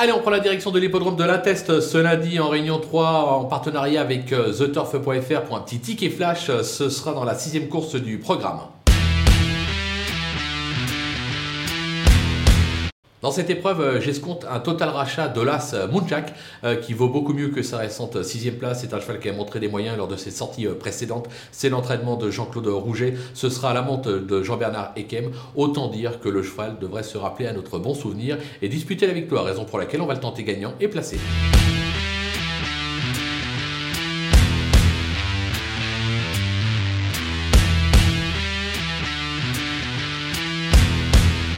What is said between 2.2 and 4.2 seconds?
en réunion 3 en partenariat